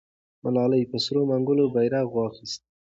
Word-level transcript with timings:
ملالۍ 0.43 0.83
په 0.91 0.97
سرو 1.03 1.21
منګولو 1.29 1.65
بیرغ 1.73 2.07
واخیست. 2.13 2.61